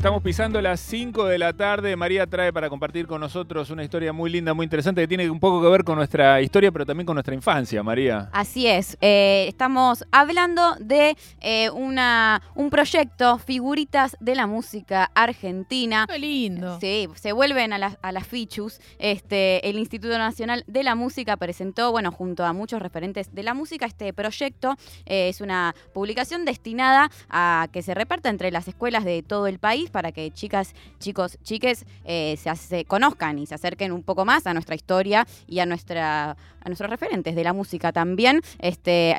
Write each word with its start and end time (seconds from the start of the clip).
Estamos 0.00 0.22
pisando 0.22 0.62
las 0.62 0.80
5 0.80 1.26
de 1.26 1.36
la 1.36 1.52
tarde. 1.52 1.94
María 1.94 2.26
trae 2.26 2.54
para 2.54 2.70
compartir 2.70 3.06
con 3.06 3.20
nosotros 3.20 3.68
una 3.68 3.84
historia 3.84 4.14
muy 4.14 4.30
linda, 4.30 4.54
muy 4.54 4.64
interesante, 4.64 5.02
que 5.02 5.06
tiene 5.08 5.28
un 5.28 5.38
poco 5.38 5.60
que 5.60 5.68
ver 5.68 5.84
con 5.84 5.96
nuestra 5.96 6.40
historia, 6.40 6.72
pero 6.72 6.86
también 6.86 7.04
con 7.04 7.16
nuestra 7.16 7.34
infancia, 7.34 7.82
María. 7.82 8.30
Así 8.32 8.66
es. 8.66 8.96
Eh, 9.02 9.44
estamos 9.46 10.06
hablando 10.10 10.74
de 10.80 11.18
eh, 11.42 11.68
una, 11.68 12.40
un 12.54 12.70
proyecto, 12.70 13.36
Figuritas 13.36 14.16
de 14.20 14.36
la 14.36 14.46
Música 14.46 15.10
Argentina. 15.14 16.06
Qué 16.10 16.18
lindo. 16.18 16.80
Sí, 16.80 17.06
se 17.16 17.32
vuelven 17.32 17.74
a, 17.74 17.78
las- 17.78 17.98
a 18.00 18.10
las 18.10 18.26
fichus. 18.26 18.80
Este, 18.98 19.68
el 19.68 19.78
Instituto 19.78 20.16
Nacional 20.16 20.64
de 20.66 20.82
la 20.82 20.94
Música 20.94 21.36
presentó, 21.36 21.92
bueno, 21.92 22.10
junto 22.10 22.46
a 22.46 22.54
muchos 22.54 22.80
referentes 22.80 23.34
de 23.34 23.42
la 23.42 23.52
música, 23.52 23.84
este 23.84 24.14
proyecto. 24.14 24.76
Eh, 25.04 25.28
es 25.28 25.42
una 25.42 25.74
publicación 25.92 26.46
destinada 26.46 27.10
a 27.28 27.68
que 27.70 27.82
se 27.82 27.92
reparta 27.92 28.30
entre 28.30 28.50
las 28.50 28.66
escuelas 28.66 29.04
de 29.04 29.22
todo 29.22 29.46
el 29.46 29.58
país 29.58 29.89
para 29.90 30.12
que 30.12 30.30
chicas, 30.30 30.74
chicos, 30.98 31.38
chiques 31.42 31.84
eh, 32.04 32.36
se, 32.36 32.84
conozcan 32.84 33.38
y 33.38 33.46
se 33.46 33.54
acerquen 33.54 33.92
un 33.92 34.02
poco 34.02 34.24
más 34.24 34.46
a 34.46 34.54
nuestra 34.54 34.74
historia 34.74 35.26
y 35.46 35.60
a 35.60 35.66
nuestros 35.66 36.90
referentes 36.90 37.34
de 37.34 37.44
la 37.44 37.52
música 37.52 37.92
también. 37.92 38.40
Este, 38.58 39.16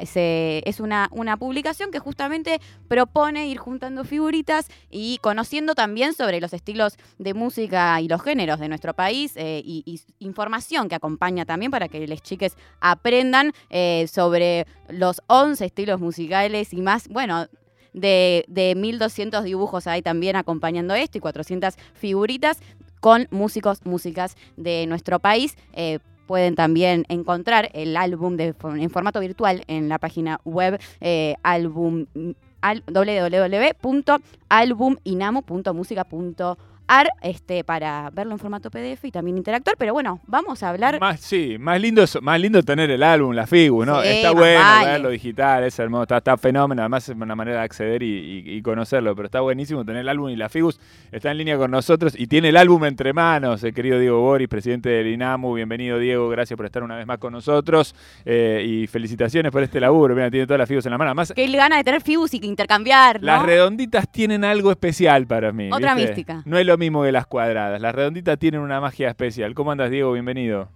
es 0.67 0.79
una, 0.79 1.09
publicación 1.39 1.91
que 1.91 1.99
justamente 1.99 2.59
propone 2.87 3.47
ir 3.47 3.57
juntando 3.57 4.03
figuritas 4.03 4.67
y 4.89 5.17
conociendo 5.21 5.75
también 5.75 6.13
sobre 6.13 6.39
los 6.41 6.53
estilos 6.53 6.97
de 7.17 7.33
música 7.33 7.99
y 8.01 8.07
los 8.07 8.21
géneros 8.21 8.59
de 8.59 8.67
nuestro 8.67 8.93
país 8.93 9.33
eh, 9.35 9.61
y, 9.63 9.83
y 9.85 10.01
información 10.19 10.89
que 10.89 10.95
acompaña 10.95 11.45
también 11.45 11.71
para 11.71 11.87
que 11.87 12.05
les 12.05 12.21
chiques 12.21 12.55
aprendan 12.79 13.53
eh, 13.69 14.07
sobre 14.11 14.65
los 14.89 15.21
11 15.27 15.65
estilos 15.65 15.99
musicales 15.99 16.73
y 16.73 16.81
más, 16.81 17.07
bueno, 17.07 17.47
de, 17.93 18.45
de 18.47 18.75
1200 18.75 19.43
dibujos 19.43 19.87
hay 19.87 20.01
también 20.01 20.35
acompañando 20.35 20.93
esto 20.93 21.17
y 21.17 21.21
400 21.21 21.75
figuritas 21.93 22.59
con 22.99 23.27
músicos, 23.31 23.85
músicas 23.85 24.37
de 24.55 24.85
nuestro 24.87 25.19
país. 25.19 25.57
Eh, 25.73 25.99
pueden 26.27 26.55
también 26.55 27.05
encontrar 27.09 27.69
el 27.73 27.97
álbum 27.97 28.37
de, 28.37 28.55
en 28.63 28.89
formato 28.89 29.19
virtual 29.19 29.63
en 29.67 29.89
la 29.89 29.99
página 29.99 30.39
web 30.45 30.79
eh, 31.01 31.35
este, 37.21 37.63
para 37.63 38.09
verlo 38.11 38.33
en 38.33 38.39
formato 38.39 38.69
PDF 38.69 39.05
y 39.05 39.11
también 39.11 39.37
interactuar. 39.37 39.75
Pero 39.77 39.93
bueno, 39.93 40.19
vamos 40.27 40.61
a 40.63 40.69
hablar 40.69 40.99
Más, 40.99 41.19
sí, 41.21 41.55
más 41.59 41.79
lindo, 41.79 42.03
es- 42.03 42.21
más 42.21 42.39
lindo 42.39 42.61
tener 42.63 42.91
el 42.91 43.01
álbum, 43.03 43.33
la 43.33 43.47
Figu, 43.47 43.85
¿no? 43.85 44.01
Sí, 44.01 44.07
está 44.09 44.31
bueno 44.31 44.59
vale. 44.59 44.85
verlo 44.91 45.09
digital, 45.09 45.63
es 45.63 45.77
hermoso, 45.79 46.03
está, 46.03 46.17
está 46.17 46.37
fenómeno, 46.37 46.81
además 46.81 47.07
es 47.07 47.15
una 47.15 47.35
manera 47.35 47.57
de 47.59 47.63
acceder 47.63 48.03
y, 48.03 48.07
y- 48.45 48.57
y 48.57 48.61
conocerlo, 48.61 49.15
pero 49.15 49.25
está 49.27 49.39
buenísimo 49.41 49.85
tener 49.85 50.01
el 50.01 50.09
álbum 50.09 50.29
y 50.29 50.35
la 50.35 50.49
Figus 50.49 50.79
está 51.11 51.31
en 51.31 51.37
línea 51.37 51.57
con 51.57 51.71
nosotros 51.71 52.13
y 52.17 52.27
tiene 52.27 52.49
el 52.49 52.57
álbum 52.57 52.83
entre 52.85 53.13
manos, 53.13 53.63
el 53.63 53.73
querido 53.73 53.97
Diego 53.99 54.19
Boris, 54.21 54.47
presidente 54.49 54.89
del 54.89 55.07
INAMU, 55.07 55.53
bienvenido 55.55 55.97
Diego, 55.97 56.27
gracias 56.29 56.57
por 56.57 56.65
estar 56.65 56.83
una 56.83 56.97
vez 56.97 57.05
más 57.07 57.17
con 57.19 57.31
nosotros 57.33 57.95
eh, 58.25 58.63
y 58.67 58.87
felicitaciones 58.87 59.51
por 59.51 59.63
este 59.63 59.79
laburo, 59.79 60.13
mira, 60.15 60.29
tiene 60.29 60.45
todas 60.45 60.59
las 60.59 60.67
Figus 60.67 60.85
en 60.85 60.91
la 60.91 60.97
mano, 60.97 61.11
además 61.11 61.31
que 61.33 61.43
él 61.45 61.55
gana 61.55 61.77
de 61.77 61.83
tener 61.83 62.01
fibus 62.01 62.33
y 62.33 62.39
que 62.39 62.47
intercambiar, 62.47 63.19
¿no? 63.21 63.27
las 63.27 63.43
redonditas 63.43 64.09
tienen 64.11 64.43
algo 64.43 64.71
especial 64.71 65.25
para 65.25 65.51
mí. 65.51 65.69
Otra 65.71 65.95
¿viste? 65.95 66.09
mística. 66.11 66.41
No 66.45 66.57
es 66.57 66.65
lo 66.65 66.77
mismo 66.81 67.03
que 67.03 67.11
las 67.11 67.27
cuadradas. 67.27 67.79
Las 67.79 67.93
redonditas 67.95 68.37
tienen 68.39 68.59
una 68.59 68.81
magia 68.81 69.09
especial. 69.09 69.53
¿Cómo 69.53 69.71
andas, 69.71 69.91
Diego? 69.91 70.11
Bienvenido. 70.13 70.67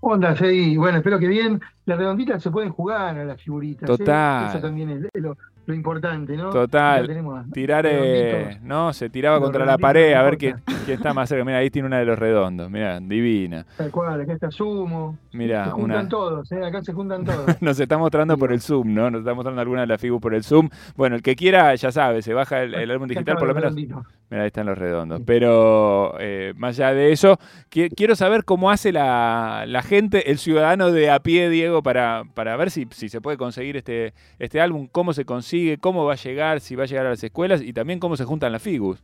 Onda, 0.00 0.34
sí, 0.34 0.76
bueno, 0.76 0.98
espero 0.98 1.18
que 1.18 1.28
bien. 1.28 1.60
Las 1.84 1.98
redonditas 1.98 2.42
se 2.42 2.50
pueden 2.50 2.70
jugar 2.70 3.18
a 3.18 3.24
las 3.24 3.40
figuritas. 3.40 3.88
¿eh? 3.88 3.96
Total. 3.98 4.48
Eso 4.48 4.60
también 4.60 4.90
es 4.90 5.22
lo, 5.22 5.36
lo 5.64 5.74
importante, 5.74 6.36
¿no? 6.36 6.50
Total. 6.50 7.06
Tenemos 7.06 7.50
Tirar, 7.52 7.86
eh, 7.88 8.58
no, 8.62 8.92
se 8.92 9.08
tiraba 9.10 9.36
Los 9.36 9.44
contra 9.44 9.64
la 9.64 9.78
pared 9.78 10.12
a 10.14 10.22
ver 10.22 10.36
quién, 10.36 10.56
quién 10.84 10.96
está 10.96 11.14
más 11.14 11.28
cerca. 11.28 11.44
Mira, 11.44 11.58
ahí 11.58 11.70
tiene 11.70 11.86
una 11.86 11.98
de 12.00 12.04
los 12.04 12.18
redondos. 12.18 12.68
Mira, 12.70 12.98
divina. 13.00 13.64
Tal 13.76 13.90
cual, 13.90 14.20
acá 14.20 14.32
está 14.32 14.50
Sumo. 14.50 15.16
Mira, 15.32 15.66
se 15.66 15.70
juntan 15.70 16.00
una. 16.00 16.08
todos, 16.08 16.50
¿eh? 16.52 16.64
acá 16.64 16.82
se 16.82 16.92
juntan 16.92 17.24
todos. 17.24 17.62
Nos 17.62 17.78
está 17.78 17.96
mostrando 17.96 18.36
por 18.36 18.52
el 18.52 18.60
Zoom, 18.60 18.92
¿no? 18.92 19.10
Nos 19.10 19.20
está 19.20 19.34
mostrando 19.34 19.60
alguna 19.60 19.82
de 19.82 19.86
las 19.86 20.00
figuras 20.00 20.20
por 20.22 20.34
el 20.34 20.42
Zoom. 20.42 20.68
Bueno, 20.96 21.16
el 21.16 21.22
que 21.22 21.36
quiera, 21.36 21.74
ya 21.76 21.92
sabe, 21.92 22.22
se 22.22 22.34
baja 22.34 22.62
el, 22.62 22.74
el 22.74 22.90
álbum 22.90 23.06
digital, 23.08 23.36
por 23.36 23.48
lo 23.48 23.54
menos. 23.54 23.74
Mira, 23.74 24.42
ahí 24.42 24.46
están 24.46 24.66
los 24.66 24.76
redondos. 24.78 25.20
Pero 25.26 26.14
eh, 26.18 26.54
más 26.56 26.78
allá 26.80 26.94
de 26.94 27.12
eso, 27.12 27.38
qui- 27.70 27.92
quiero 27.94 28.16
saber 28.16 28.44
cómo 28.44 28.70
hace 28.70 28.90
la, 28.90 29.64
la 29.66 29.82
gente, 29.82 30.30
el 30.30 30.38
ciudadano 30.38 30.90
de 30.90 31.10
a 31.10 31.20
pie, 31.20 31.50
Diego, 31.50 31.82
para, 31.82 32.24
para 32.34 32.56
ver 32.56 32.70
si, 32.70 32.86
si 32.90 33.08
se 33.08 33.20
puede 33.20 33.36
conseguir 33.36 33.76
este, 33.76 34.14
este 34.38 34.60
álbum, 34.60 34.88
cómo 34.90 35.12
se 35.12 35.24
consigue, 35.24 35.51
cómo 35.80 36.04
va 36.04 36.14
a 36.14 36.16
llegar, 36.16 36.60
si 36.60 36.74
va 36.76 36.84
a 36.84 36.86
llegar 36.86 37.06
a 37.06 37.10
las 37.10 37.22
escuelas 37.24 37.62
y 37.62 37.72
también 37.72 37.98
cómo 37.98 38.16
se 38.16 38.24
juntan 38.24 38.52
las 38.52 38.62
figus. 38.62 39.02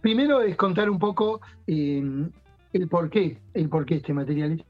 Primero 0.00 0.42
es 0.42 0.56
contar 0.56 0.90
un 0.90 0.98
poco 0.98 1.40
eh, 1.66 2.02
el 2.72 2.88
por 2.88 3.08
qué, 3.08 3.38
el 3.54 3.68
por 3.68 3.86
qué 3.86 3.96
este 3.96 4.12
material. 4.12 4.62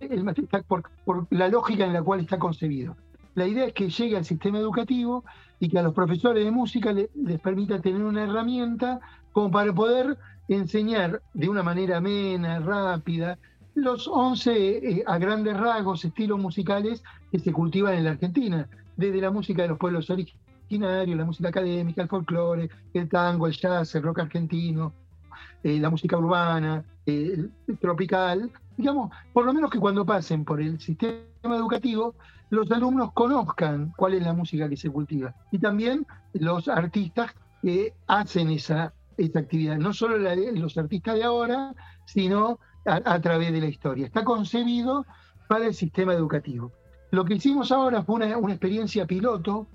El 0.00 0.24
material 0.24 0.64
por, 0.66 1.26
la 1.30 1.48
lógica 1.48 1.86
en 1.86 1.92
la 1.92 2.02
cual 2.02 2.20
está 2.20 2.38
concebido. 2.38 2.96
La 3.34 3.46
idea 3.46 3.66
es 3.66 3.72
que 3.72 3.88
llegue 3.88 4.16
al 4.16 4.24
sistema 4.24 4.58
educativo 4.58 5.24
y 5.60 5.68
que 5.68 5.78
a 5.78 5.82
los 5.82 5.94
profesores 5.94 6.44
de 6.44 6.50
música 6.50 6.92
le- 6.92 7.10
les 7.14 7.40
permita 7.40 7.80
tener 7.80 8.02
una 8.02 8.24
herramienta 8.24 9.00
como 9.32 9.50
para 9.50 9.72
poder 9.72 10.18
enseñar 10.48 11.22
de 11.32 11.48
una 11.48 11.62
manera 11.62 11.98
amena, 11.98 12.58
rápida, 12.58 13.38
los 13.74 14.08
11 14.08 14.52
eh, 14.90 15.04
a 15.06 15.16
grandes 15.18 15.56
rasgos 15.56 16.04
estilos 16.04 16.40
musicales 16.40 17.02
que 17.30 17.38
se 17.38 17.52
cultivan 17.52 17.94
en 17.94 18.04
la 18.04 18.10
Argentina, 18.10 18.68
desde 19.00 19.20
la 19.20 19.30
música 19.30 19.62
de 19.62 19.68
los 19.68 19.78
pueblos 19.78 20.10
originarios, 20.10 21.16
la 21.16 21.24
música 21.24 21.48
académica, 21.48 22.02
el 22.02 22.08
folclore, 22.08 22.68
el 22.92 23.08
tango, 23.08 23.46
el 23.46 23.54
jazz, 23.54 23.94
el 23.94 24.02
rock 24.02 24.20
argentino, 24.20 24.92
eh, 25.64 25.80
la 25.80 25.88
música 25.88 26.18
urbana, 26.18 26.84
eh, 27.06 27.48
tropical, 27.80 28.50
digamos, 28.76 29.10
por 29.32 29.46
lo 29.46 29.54
menos 29.54 29.70
que 29.70 29.78
cuando 29.78 30.04
pasen 30.04 30.44
por 30.44 30.60
el 30.60 30.78
sistema 30.78 31.56
educativo, 31.56 32.14
los 32.50 32.70
alumnos 32.70 33.12
conozcan 33.12 33.92
cuál 33.96 34.14
es 34.14 34.22
la 34.22 34.34
música 34.34 34.68
que 34.68 34.76
se 34.76 34.90
cultiva 34.90 35.34
y 35.50 35.58
también 35.58 36.06
los 36.34 36.68
artistas 36.68 37.32
que 37.62 37.94
hacen 38.06 38.50
esa, 38.50 38.92
esa 39.16 39.38
actividad, 39.38 39.78
no 39.78 39.94
solo 39.94 40.18
los 40.18 40.76
artistas 40.76 41.14
de 41.14 41.24
ahora, 41.24 41.74
sino 42.04 42.58
a 42.84 43.20
través 43.20 43.52
de 43.52 43.60
la 43.60 43.66
historia. 43.66 44.06
Está 44.06 44.24
concebido 44.24 45.06
para 45.48 45.66
el 45.66 45.74
sistema 45.74 46.12
educativo. 46.14 46.72
Lo 47.10 47.24
que 47.24 47.34
hicimos 47.34 47.72
ahora 47.72 48.02
fue 48.02 48.16
una, 48.16 48.52
experiencia 48.52 49.06
piloto, 49.06 49.66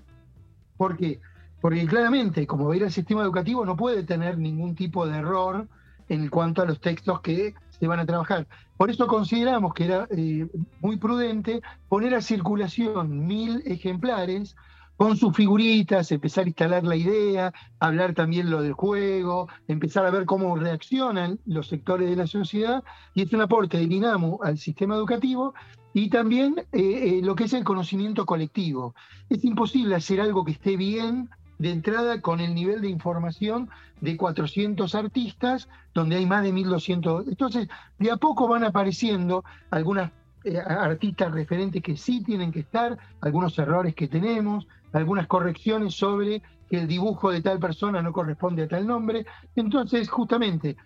¿por 0.76 0.96
qué? 0.96 1.20
Porque 1.60 1.86
claramente, 1.86 2.46
como 2.46 2.72
ir 2.72 2.84
al 2.84 2.92
sistema 2.92 3.22
educativo, 3.22 3.64
no 3.64 3.76
puede 3.76 4.02
tener 4.04 4.38
ningún 4.38 4.74
tipo 4.74 5.06
de 5.06 5.18
error 5.18 5.68
en 6.08 6.28
cuanto 6.28 6.62
a 6.62 6.66
los 6.66 6.80
textos 6.80 7.20
que 7.20 7.54
se 7.68 7.86
van 7.86 8.00
a 8.00 8.06
trabajar. 8.06 8.46
Por 8.76 8.90
eso 8.90 9.06
consideramos 9.06 9.74
que 9.74 9.84
era 9.84 10.06
eh, 10.10 10.46
muy 10.80 10.96
prudente 10.96 11.60
poner 11.88 12.14
a 12.14 12.22
circulación 12.22 13.26
mil 13.26 13.62
ejemplares 13.66 14.56
con 14.96 15.16
sus 15.16 15.34
figuritas, 15.36 16.10
empezar 16.10 16.44
a 16.44 16.48
instalar 16.48 16.84
la 16.84 16.96
idea, 16.96 17.52
hablar 17.80 18.14
también 18.14 18.50
lo 18.50 18.62
del 18.62 18.72
juego, 18.72 19.48
empezar 19.68 20.06
a 20.06 20.10
ver 20.10 20.24
cómo 20.24 20.56
reaccionan 20.56 21.38
los 21.44 21.68
sectores 21.68 22.08
de 22.08 22.16
la 22.16 22.26
sociedad, 22.26 22.82
y 23.14 23.22
es 23.22 23.32
un 23.32 23.42
aporte 23.42 23.78
del 23.78 23.92
INAMU 23.92 24.38
al 24.42 24.58
sistema 24.58 24.94
educativo 24.96 25.54
y 25.92 26.10
también 26.10 26.56
eh, 26.72 26.80
eh, 26.80 27.20
lo 27.22 27.34
que 27.34 27.44
es 27.44 27.52
el 27.52 27.64
conocimiento 27.64 28.26
colectivo. 28.26 28.94
Es 29.30 29.44
imposible 29.44 29.94
hacer 29.94 30.20
algo 30.20 30.44
que 30.44 30.52
esté 30.52 30.76
bien 30.76 31.30
de 31.58 31.70
entrada 31.70 32.20
con 32.20 32.40
el 32.40 32.54
nivel 32.54 32.82
de 32.82 32.88
información 32.88 33.70
de 34.00 34.16
400 34.16 34.94
artistas, 34.94 35.68
donde 35.94 36.16
hay 36.16 36.26
más 36.26 36.42
de 36.42 36.52
1200. 36.52 37.28
Entonces, 37.28 37.68
de 37.98 38.10
a 38.10 38.16
poco 38.16 38.46
van 38.46 38.64
apareciendo 38.64 39.42
algunas 39.70 40.10
eh, 40.44 40.58
artistas 40.58 41.32
referentes 41.32 41.82
que 41.82 41.96
sí 41.96 42.22
tienen 42.22 42.52
que 42.52 42.60
estar, 42.60 42.98
algunos 43.20 43.58
errores 43.58 43.94
que 43.94 44.06
tenemos, 44.06 44.68
algunas 44.96 45.26
correcciones 45.26 45.94
sobre 45.94 46.42
que 46.68 46.78
el 46.78 46.88
dibujo 46.88 47.30
de 47.30 47.42
tal 47.42 47.58
persona 47.58 48.02
no 48.02 48.12
corresponde 48.12 48.64
a 48.64 48.68
tal 48.68 48.86
nombre. 48.86 49.26
Entonces, 49.54 50.08
justamente, 50.08 50.76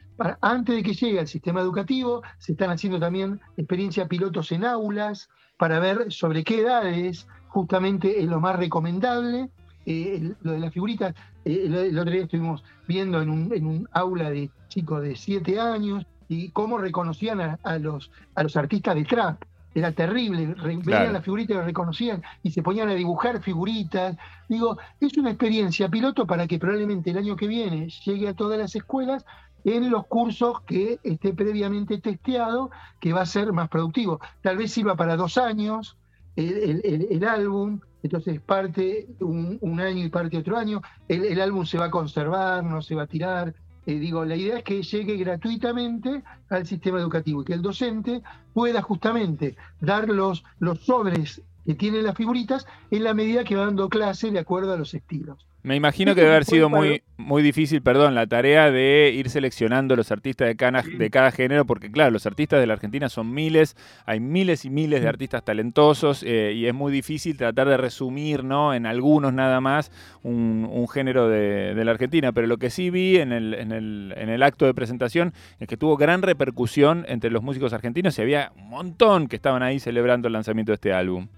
antes 0.41 0.77
de 0.77 0.83
que 0.83 0.95
llegue 0.95 1.21
al 1.21 1.29
sistema 1.29 1.61
educativo, 1.61 2.23
se 2.39 2.53
están 2.53 2.71
haciendo 2.71 2.99
también 2.99 3.41
experiencias 3.57 4.09
pilotos 4.09 4.53
en 4.53 4.65
aulas 4.65 5.29
para 5.57 5.79
ver 5.79 6.13
sobre 6.13 6.45
qué 6.45 6.61
edades 6.61 7.27
justamente 7.49 8.21
es 8.21 8.27
lo 8.27 8.41
más 8.41 8.57
recomendable. 8.57 9.49
Eh, 9.87 10.35
lo 10.43 10.53
de 10.53 10.59
las 10.59 10.73
figuritas, 10.73 11.15
eh, 11.45 11.63
el, 11.65 11.75
el 11.75 11.99
otro 11.99 12.13
día 12.13 12.23
estuvimos 12.23 12.63
viendo 12.87 13.23
en 13.23 13.31
un, 13.31 13.53
en 13.55 13.67
un 13.67 13.89
aula 13.93 14.31
de 14.31 14.51
chicos 14.69 15.03
de 15.03 15.17
7 15.17 15.59
años 15.59 16.07
y 16.29 16.51
cómo 16.51 16.79
reconocían 16.79 17.41
a, 17.41 17.59
a 17.63 17.79
los, 17.79 18.11
a 18.35 18.43
los 18.43 18.57
artistas 18.57 18.95
de 18.95 19.05
trap. 19.05 19.43
Era 19.75 19.93
terrible, 19.93 20.47
veían 20.47 20.83
Claro. 20.83 21.13
las 21.13 21.25
figuritas 21.25 21.55
y 21.55 21.59
las 21.59 21.67
reconocían 21.67 22.23
y 22.43 22.51
se 22.51 22.63
ponían 22.63 22.89
a 22.89 22.95
dibujar 22.95 23.41
figuritas. 23.41 24.17
Digo, 24.49 24.79
es 25.01 25.17
una 25.17 25.31
experiencia 25.31 25.89
piloto 25.89 26.27
para 26.27 26.47
que 26.47 26.59
probablemente 26.59 27.11
el 27.11 27.19
año 27.19 27.37
que 27.37 27.47
viene 27.47 27.89
llegue 28.05 28.29
a 28.29 28.35
todas 28.35 28.59
las 28.59 28.75
escuelas 28.75 29.25
en 29.65 29.91
los 29.91 30.07
cursos 30.07 30.61
que 30.63 30.99
esté 31.03 31.35
previamente 31.35 31.99
testeado, 31.99 32.71
que 33.01 33.13
va 33.13 33.23
a 33.23 33.27
ser 33.27 33.53
más 33.53 33.69
productivo. 33.69 34.21
Tal 34.43 34.57
vez 34.57 34.73
sirva 34.73 34.97
para 34.97 35.17
dos 35.17 35.39
años, 35.39 35.97
el, 36.37 37.25
álbum, 37.25 37.81
entonces 38.03 38.41
parte 38.41 39.07
un, 39.21 39.81
año 39.81 40.05
y 40.05 40.09
parte 40.09 40.39
otro 40.39 40.57
año, 40.57 40.81
el, 41.09 41.41
álbum 41.41 41.65
se 41.65 41.79
va 41.79 41.87
a 41.87 41.91
conservar, 41.91 42.65
no 42.65 42.83
se 42.83 42.95
va 42.95 43.03
a 43.03 43.07
tirar. 43.07 43.55
Eh, 43.91 43.99
digo, 43.99 44.25
la 44.25 44.37
idea 44.37 44.59
es 44.59 44.63
que 44.63 44.83
llegue 44.83 45.17
gratuitamente 45.17 46.23
al 46.49 46.65
sistema 46.65 47.01
educativo 47.01 47.43
y 47.43 47.45
que 47.45 47.55
el 47.55 47.63
docente 47.63 48.23
pueda 48.55 48.83
justamente 48.83 49.57
dar 49.81 50.09
los, 50.09 50.45
los 50.61 50.79
sobres 50.85 51.43
que 51.67 51.75
tienen 51.75 52.05
las 52.05 52.17
figuritas 52.17 52.69
en 52.93 53.03
la 53.03 53.15
medida 53.15 53.43
que 53.43 53.57
va 53.57 53.65
dando 53.65 53.89
clase 53.89 54.31
de 54.31 54.39
acuerdo 54.39 54.73
a 54.73 54.77
los 54.77 54.95
estilos. 54.95 55.45
Me 55.63 55.77
imagino 55.77 56.15
que 56.15 56.23
debe 56.23 56.33
haber 56.33 56.45
sido 56.47 56.69
muy, 56.69 57.03
muy 57.17 57.43
difícil, 57.43 57.83
perdón, 57.83 58.15
la 58.15 58.27
tarea 58.27 58.71
de 58.71 59.13
ir 59.15 59.29
seleccionando 59.29 59.95
los 59.97 60.11
artistas 60.11 60.49
de 60.49 60.57
cada, 60.57 60.83
de 60.83 61.11
cada 61.11 61.31
género, 61.31 61.67
porque 61.67 61.91
claro, 61.91 62.11
los 62.11 62.27
artistas 62.27 62.61
de 62.61 62.67
la 62.67 62.75
Argentina 62.75 63.09
son 63.09 63.33
miles, 63.33 63.77
hay 64.07 64.21
miles 64.21 64.65
y 64.65 64.71
miles 64.71 65.03
de 65.03 65.09
artistas 65.09 65.45
talentosos 65.45 66.23
eh, 66.23 66.53
y 66.55 66.67
es 66.67 66.75
muy 66.75 66.93
difícil 66.93 67.37
tratar 67.37 67.69
de 67.69 67.77
resumir, 67.77 68.43
¿no? 68.45 68.73
En 68.75 68.87
algunos 68.87 69.33
nada 69.33 69.61
más 69.61 69.93
un, 70.23 70.89
género 70.91 71.29
de, 71.29 71.81
la 71.85 71.91
Argentina, 71.93 72.33
pero 72.33 72.47
lo 72.47 72.57
que 72.57 72.71
sí 72.71 72.91
vi 72.91 73.19
en 73.19 73.33
el, 73.33 73.55
en, 73.55 73.71
el, 73.73 74.15
en 74.17 74.29
el 74.29 74.43
acto 74.43 74.67
de 74.67 74.75
presentación 74.75 75.33
es 75.61 75.69
que 75.69 75.77
tuvo 75.77 75.97
gran 75.97 76.23
repercusión 76.23 77.05
entre 77.07 77.31
los 77.31 77.43
músicos 77.43 77.73
argentinos 77.73 78.19
y 78.19 78.23
había 78.23 78.53
un 78.57 78.71
montón 78.71 79.29
que 79.29 79.37
estaban 79.37 79.63
ahí 79.63 79.79
celebrando 79.79 80.27
el 80.27 80.33
lanzamiento 80.33 80.73
de 80.73 80.75
este 80.75 80.93
álbum. 80.93 81.29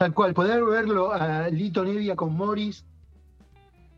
Tal 0.00 0.14
cual, 0.14 0.32
poder 0.32 0.64
verlo 0.64 1.12
a 1.12 1.50
Lito 1.50 1.84
Nevia 1.84 2.16
con 2.16 2.34
Morris, 2.34 2.86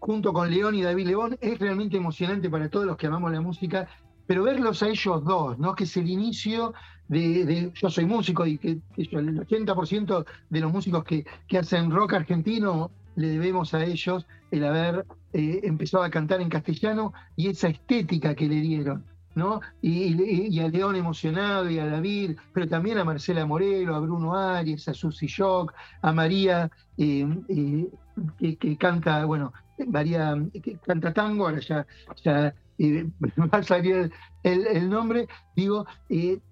junto 0.01 0.33
con 0.33 0.51
León 0.51 0.75
y 0.75 0.83
David 0.83 1.07
León, 1.07 1.39
es 1.41 1.61
realmente 1.61 1.97
emocionante 1.97 2.51
para 2.51 2.69
todos 2.69 2.87
los 2.87 2.97
que 2.97 3.07
amamos 3.07 3.31
la 3.31 3.41
música, 3.41 3.87
pero 4.27 4.43
verlos 4.43 4.83
a 4.83 4.89
ellos 4.89 5.25
dos, 5.25 5.61
¿no? 5.61 5.77
Que 5.77 5.85
es 5.85 5.97
el 5.97 6.11
inicio 6.11 6.75
de, 7.07 7.71
yo 7.73 7.89
soy 7.89 8.05
músico 8.05 8.45
y 8.45 8.59
que, 8.59 8.81
el 8.97 9.47
80% 9.47 10.27
de 10.51 10.61
los 10.61 10.73
músicos 10.73 11.05
que, 11.05 11.25
hacen 11.57 11.93
rock 11.93 12.15
argentino 12.15 12.91
le 13.15 13.29
debemos 13.29 13.73
a 13.73 13.85
ellos 13.85 14.27
el 14.51 14.65
haber 14.65 15.07
eh, 15.33 15.61
empezado 15.63 16.03
a 16.03 16.11
cantar 16.11 16.41
en 16.41 16.49
castellano 16.49 17.13
y 17.37 17.47
esa 17.47 17.69
estética 17.69 18.35
que 18.35 18.49
le 18.49 18.57
dieron. 18.57 19.05
¿No? 19.34 19.61
Y, 19.81 20.61
a 20.61 20.69
León 20.69 20.96
emocionado 20.96 21.70
y 21.70 21.79
a 21.79 21.87
David, 21.87 22.37
pero 22.52 22.69
también 22.69 22.99
a 22.99 23.05
Marcela 23.05 23.46
Morelo, 23.46 23.94
a 23.94 24.00
Bruno 24.00 24.34
Arias, 24.34 24.88
a 24.88 24.94
Susy 24.94 25.26
Shock, 25.26 25.73
a 26.02 26.12
María 26.12 26.70
eh, 26.99 27.26
eh, 27.49 28.56
que, 28.56 28.76
canta, 28.76 29.25
bueno, 29.25 29.52
María 29.87 30.37
que 30.62 30.76
canta 30.79 31.12
tango, 31.12 31.46
ahora 31.46 31.61
ya, 31.61 31.87
ya 32.23 32.55
eh, 32.79 33.06
va 33.38 33.58
a 33.58 33.62
salir 33.62 34.11
el, 34.43 34.90
nombre, 34.90 35.29
digo, 35.56 35.87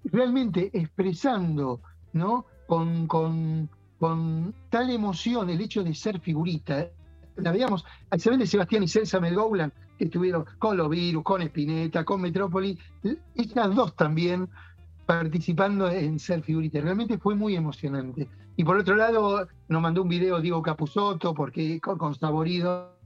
realmente 0.04 0.70
expresando, 0.72 1.80
¿no? 2.12 2.46
Con, 2.66 3.08
con, 3.08 3.68
con 3.98 4.54
tal 4.70 4.90
emoción 4.90 5.50
el 5.50 5.60
hecho 5.60 5.82
de 5.82 5.94
ser 5.94 6.20
figurita, 6.20 6.88
la 7.42 7.52
veíamos, 7.52 7.84
al 8.10 8.38
de 8.38 8.46
Sebastián 8.46 8.82
y 8.82 8.88
Celsa 8.88 9.20
Melgoulan, 9.20 9.72
que 9.98 10.04
estuvieron 10.04 10.44
con 10.58 10.76
los 10.76 10.88
virus, 10.88 11.22
con 11.22 11.42
Spinetta, 11.42 12.04
con 12.04 12.20
Metrópoli, 12.20 12.78
estas 13.34 13.74
dos 13.74 13.94
también 13.96 14.48
participando 15.06 15.90
en 15.90 16.18
ser 16.18 16.42
figurita. 16.42 16.80
Realmente 16.80 17.18
fue 17.18 17.34
muy 17.34 17.56
emocionante. 17.56 18.28
Y 18.56 18.64
por 18.64 18.76
otro 18.76 18.94
lado, 18.94 19.48
nos 19.68 19.82
mandó 19.82 20.02
un 20.02 20.08
video 20.08 20.40
Diego 20.40 20.62
Capusotto, 20.62 21.34
porque 21.34 21.80
con, 21.80 22.14
Saborido 22.14 22.96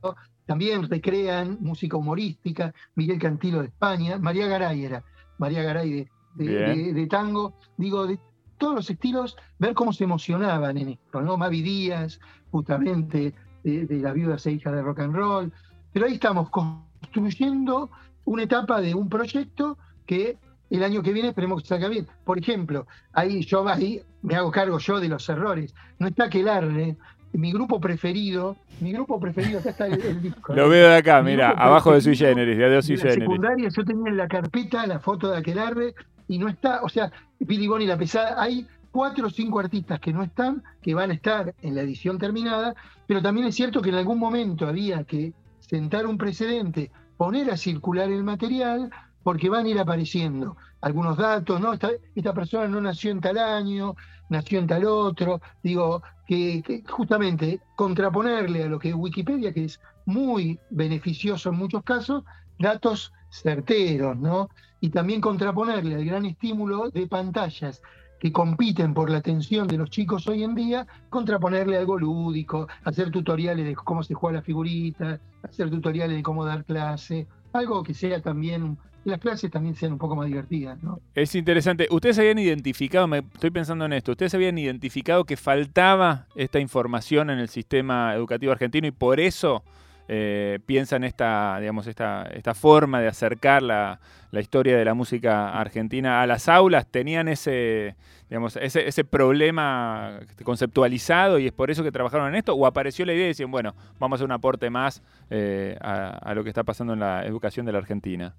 también 0.46 0.88
recrean 0.88 1.56
música 1.60 1.96
humorística, 1.96 2.74
Miguel 2.94 3.18
Cantilo 3.18 3.60
de 3.60 3.68
España, 3.68 4.18
María 4.18 4.46
Garay 4.46 4.84
era, 4.84 5.02
María 5.38 5.62
Garay 5.62 6.06
de, 6.34 7.06
tango, 7.08 7.54
digo, 7.76 8.06
de 8.06 8.18
todos 8.58 8.74
los 8.74 8.90
estilos, 8.90 9.36
ver 9.58 9.74
cómo 9.74 9.92
se 9.92 10.04
emocionaban 10.04 10.76
en 10.76 10.90
esto, 10.90 11.22
¿no? 11.22 11.36
Mavi 11.36 11.62
Díaz, 11.62 12.20
justamente, 12.50 13.34
de, 13.64 13.86
de 13.86 13.98
la 14.00 14.12
viuda 14.12 14.38
se 14.38 14.52
hija 14.52 14.70
de 14.70 14.82
rock 14.82 15.00
and 15.00 15.14
roll, 15.14 15.52
pero 15.92 16.06
ahí 16.06 16.14
estamos 16.14 16.48
construyendo 16.50 17.90
una 18.24 18.44
etapa 18.44 18.80
de 18.80 18.94
un 18.94 19.08
proyecto 19.08 19.76
que 20.06 20.36
el 20.70 20.82
año 20.82 21.02
que 21.02 21.12
viene 21.12 21.28
esperemos 21.28 21.62
que 21.62 21.68
salga 21.68 21.88
bien. 21.88 22.06
Por 22.24 22.38
ejemplo, 22.38 22.86
ahí 23.12 23.42
yo 23.42 23.66
ahí 23.68 24.00
me 24.22 24.34
hago 24.34 24.50
cargo 24.50 24.78
yo 24.78 25.00
de 25.00 25.08
los 25.08 25.28
errores. 25.28 25.74
No 25.98 26.08
está 26.08 26.24
Aquelarre, 26.24 26.96
mi 27.32 27.52
grupo 27.52 27.80
preferido, 27.80 28.56
mi 28.80 28.92
grupo 28.92 29.20
preferido, 29.20 29.60
acá 29.60 29.70
está 29.70 29.86
el, 29.86 30.22
disco. 30.22 30.54
Lo 30.54 30.68
veo 30.68 30.88
de 30.88 30.96
acá, 30.96 31.22
mira, 31.22 31.50
abajo 31.50 31.92
de 31.92 32.00
Sui 32.00 32.16
Generis, 32.16 32.56
de 32.56 32.82
Sui 32.82 32.96
Generis. 32.96 33.24
secundaria 33.24 33.68
yo 33.68 33.84
tenía 33.84 34.10
en 34.10 34.16
la 34.16 34.28
carpeta 34.28 34.86
la 34.86 34.98
foto 34.98 35.30
de 35.30 35.38
Aquelarre 35.38 35.94
y 36.28 36.38
no 36.38 36.48
está, 36.48 36.80
o 36.82 36.88
sea, 36.88 37.10
Billy 37.38 37.66
Bonnie 37.66 37.86
la 37.86 37.98
pesada, 37.98 38.40
hay 38.40 38.66
cuatro 38.94 39.26
o 39.26 39.30
cinco 39.30 39.58
artistas 39.58 39.98
que 39.98 40.12
no 40.12 40.22
están, 40.22 40.62
que 40.80 40.94
van 40.94 41.10
a 41.10 41.14
estar 41.14 41.52
en 41.62 41.74
la 41.74 41.82
edición 41.82 42.16
terminada, 42.16 42.76
pero 43.08 43.20
también 43.20 43.48
es 43.48 43.56
cierto 43.56 43.82
que 43.82 43.88
en 43.88 43.96
algún 43.96 44.20
momento 44.20 44.68
había 44.68 45.02
que 45.02 45.32
sentar 45.58 46.06
un 46.06 46.16
precedente, 46.16 46.92
poner 47.16 47.50
a 47.50 47.56
circular 47.56 48.08
el 48.08 48.22
material, 48.22 48.90
porque 49.24 49.50
van 49.50 49.66
a 49.66 49.68
ir 49.68 49.80
apareciendo 49.80 50.56
algunos 50.80 51.16
datos, 51.16 51.60
¿no? 51.60 51.72
Esta, 51.72 52.34
persona 52.34 52.68
no 52.68 52.80
nació 52.80 53.10
en 53.10 53.20
tal 53.20 53.36
año, 53.36 53.96
nació 54.28 54.60
en 54.60 54.68
tal 54.68 54.84
otro, 54.84 55.40
digo, 55.60 56.00
que, 56.28 56.84
justamente 56.88 57.60
contraponerle 57.74 58.62
a 58.62 58.68
lo 58.68 58.78
que 58.78 58.90
es 58.90 58.94
Wikipedia, 58.94 59.52
que 59.52 59.64
es 59.64 59.80
muy 60.06 60.60
beneficioso 60.70 61.48
en 61.48 61.56
muchos 61.56 61.82
casos, 61.82 62.22
datos 62.60 63.12
certeros, 63.28 64.16
¿no? 64.16 64.50
Y 64.80 64.90
también 64.90 65.20
contraponerle 65.20 65.96
al 65.96 66.04
gran 66.04 66.26
estímulo 66.26 66.90
de 66.90 67.08
pantallas 67.08 67.82
que 68.18 68.32
compiten 68.32 68.94
por 68.94 69.10
la 69.10 69.18
atención 69.18 69.66
de 69.66 69.78
los 69.78 69.90
chicos 69.90 70.26
hoy 70.28 70.42
en 70.44 70.54
día, 70.54 70.86
contraponerle 71.10 71.76
algo 71.76 71.98
lúdico, 71.98 72.68
hacer 72.84 73.10
tutoriales 73.10 73.66
de 73.66 73.74
cómo 73.74 74.02
se 74.02 74.14
juega 74.14 74.38
la 74.38 74.42
figurita, 74.42 75.20
hacer 75.42 75.70
tutoriales 75.70 76.16
de 76.16 76.22
cómo 76.22 76.44
dar 76.44 76.64
clase, 76.64 77.26
algo 77.52 77.82
que 77.82 77.94
sea 77.94 78.20
también 78.20 78.78
las 79.04 79.20
clases 79.20 79.50
también 79.50 79.74
sean 79.74 79.92
un 79.92 79.98
poco 79.98 80.16
más 80.16 80.26
divertidas. 80.26 80.78
Es 81.14 81.34
interesante. 81.34 81.86
Ustedes 81.90 82.18
habían 82.18 82.38
identificado, 82.38 83.06
me 83.06 83.18
estoy 83.18 83.50
pensando 83.50 83.84
en 83.84 83.92
esto, 83.92 84.12
ustedes 84.12 84.34
habían 84.34 84.56
identificado 84.56 85.24
que 85.24 85.36
faltaba 85.36 86.26
esta 86.34 86.58
información 86.58 87.30
en 87.30 87.38
el 87.38 87.48
sistema 87.48 88.14
educativo 88.14 88.52
argentino 88.52 88.86
y 88.86 88.92
por 88.92 89.20
eso 89.20 89.62
eh, 90.06 90.58
piensan 90.66 91.02
esta, 91.02 91.58
digamos, 91.60 91.86
esta, 91.86 92.24
esta 92.24 92.54
forma 92.54 93.00
de 93.00 93.08
acercar 93.08 93.62
la, 93.62 93.98
historia 94.38 94.76
de 94.76 94.84
la 94.84 94.94
música 94.94 95.50
argentina 95.58 96.20
a 96.20 96.26
las 96.26 96.48
aulas, 96.48 96.86
tenían 96.90 97.28
ese, 97.28 97.94
digamos, 98.28 98.56
ese, 98.56 98.86
ese, 98.88 99.04
problema 99.04 100.18
conceptualizado 100.42 101.38
y 101.38 101.46
es 101.46 101.52
por 101.52 101.70
eso 101.70 101.84
que 101.84 101.92
trabajaron 101.92 102.28
en 102.28 102.34
esto, 102.34 102.52
o 102.52 102.66
apareció 102.66 103.06
la 103.06 103.14
idea 103.14 103.26
y 103.26 103.28
decían, 103.28 103.50
bueno, 103.50 103.74
vamos 104.00 104.16
a 104.16 104.16
hacer 104.16 104.24
un 104.24 104.32
aporte 104.32 104.68
más 104.70 105.02
eh, 105.30 105.78
a, 105.80 106.34
lo 106.34 106.42
que 106.42 106.50
está 106.50 106.64
pasando 106.64 106.94
en 106.94 107.00
la 107.00 107.24
educación 107.24 107.64
de 107.64 107.72
la 107.72 107.78
Argentina. 107.78 108.34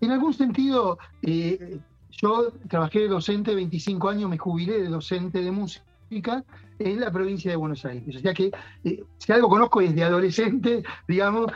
En 0.00 0.10
algún 0.10 0.34
sentido, 0.34 0.98
eh, 1.22 1.78
yo 2.10 2.50
trabajé 2.68 3.00
de 3.00 3.08
docente 3.08 3.54
25 3.54 4.08
años, 4.08 4.28
me 4.28 4.36
jubilé 4.36 4.82
de 4.82 4.88
docente 4.88 5.40
de 5.40 5.50
música 5.52 5.84
en 6.78 7.00
la 7.00 7.10
provincia 7.10 7.50
de 7.50 7.56
Buenos 7.56 7.84
Aires. 7.84 8.16
O 8.16 8.18
sea 8.18 8.34
que 8.34 8.50
eh, 8.84 9.04
si 9.18 9.32
algo 9.32 9.48
conozco 9.48 9.80
desde 9.80 10.04
adolescente, 10.04 10.82
digamos, 11.08 11.52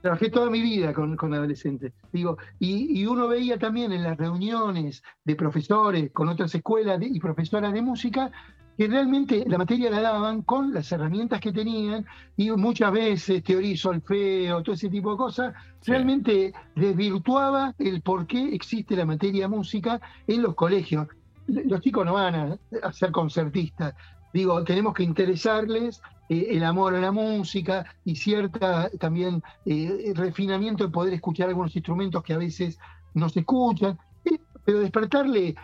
trabajé 0.00 0.30
toda 0.30 0.50
mi 0.50 0.60
vida 0.60 0.92
con, 0.92 1.16
adolescentes. 1.34 1.92
Digo, 2.12 2.38
y, 2.58 3.04
uno 3.06 3.28
veía 3.28 3.58
también 3.58 3.92
en 3.92 4.02
las 4.02 4.16
reuniones 4.16 5.02
de 5.24 5.36
profesores 5.36 6.10
con 6.12 6.28
otras 6.28 6.54
escuelas 6.54 7.00
y 7.02 7.18
profesoras 7.20 7.72
de 7.72 7.82
música 7.82 8.30
que 8.78 8.88
realmente 8.88 9.44
la 9.46 9.58
materia 9.58 9.90
la 9.90 10.00
daban 10.00 10.42
con 10.42 10.72
las 10.72 10.90
herramientas 10.92 11.40
que 11.40 11.52
tenían 11.52 12.06
y 12.38 12.50
muchas 12.52 12.90
veces 12.90 13.42
teoría 13.42 13.76
solfeo, 13.76 14.62
todo 14.62 14.74
ese 14.74 14.88
tipo 14.88 15.10
de 15.10 15.18
cosas, 15.18 15.54
realmente 15.84 16.54
desvirtuaba 16.74 17.74
el 17.78 18.00
por 18.00 18.26
qué 18.26 18.54
existe 18.54 18.96
la 18.96 19.04
materia 19.04 19.46
música 19.46 20.00
en 20.26 20.40
los 20.40 20.54
colegios 20.54 21.06
los 21.46 21.80
chicos 21.80 22.04
no 22.04 22.14
van 22.14 22.58
a, 22.82 22.92
ser 22.92 23.10
concertistas. 23.12 23.94
Digo, 24.32 24.64
tenemos 24.64 24.94
que 24.94 25.02
interesarles 25.02 26.00
eh, 26.28 26.48
el 26.50 26.64
amor 26.64 26.94
a 26.94 27.00
la 27.00 27.12
música 27.12 27.84
y 28.04 28.16
cierta 28.16 28.90
también 28.98 29.42
eh, 29.66 30.12
refinamiento 30.14 30.84
de 30.84 30.90
poder 30.90 31.12
escuchar 31.12 31.48
algunos 31.48 31.74
instrumentos 31.76 32.22
que 32.22 32.32
a 32.32 32.38
veces 32.38 32.78
no 33.14 33.28
se 33.28 33.40
escuchan, 33.40 33.98
eh, 34.24 34.38
pero 34.64 34.80
despertarle 34.80 35.54